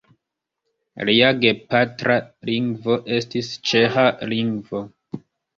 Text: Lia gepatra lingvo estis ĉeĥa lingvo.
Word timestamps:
Lia 1.09 1.27
gepatra 1.43 2.17
lingvo 2.51 2.97
estis 3.19 3.51
ĉeĥa 3.73 4.07
lingvo. 4.33 4.83